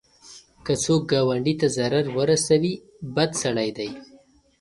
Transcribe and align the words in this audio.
که 0.65 0.73
څوک 0.83 1.01
ګاونډي 1.11 1.53
ته 1.59 1.67
ضرر 1.77 2.05
ورسوي، 2.17 2.73
بد 3.15 3.31
سړی 3.41 3.69
دی 3.77 3.89